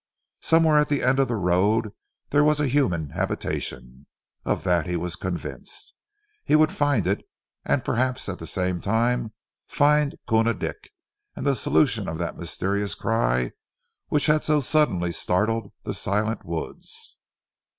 Somewhere 0.41 0.79
at 0.79 0.89
the 0.89 1.03
end 1.03 1.19
of 1.19 1.27
the 1.27 1.35
road 1.35 1.89
there 2.31 2.43
was 2.43 2.59
a 2.59 2.65
human 2.65 3.11
habitation. 3.11 4.07
Of 4.43 4.63
that 4.63 4.87
he 4.87 4.95
was 4.95 5.15
convinced. 5.15 5.93
He 6.43 6.55
would 6.55 6.71
find 6.71 7.05
it, 7.05 7.21
and 7.65 7.85
perhaps 7.85 8.27
at 8.27 8.39
the 8.39 8.47
same 8.47 8.81
time 8.81 9.31
find 9.67 10.15
Koona 10.27 10.55
Dick 10.57 10.89
and 11.35 11.45
the 11.45 11.55
solution 11.55 12.09
of 12.09 12.17
that 12.17 12.35
mysterious 12.35 12.95
cry 12.95 13.51
which 14.07 14.25
had 14.25 14.43
so 14.43 14.59
suddenly 14.59 15.11
startled 15.11 15.71
the 15.83 15.93
silent 15.93 16.43
woods. 16.45 17.19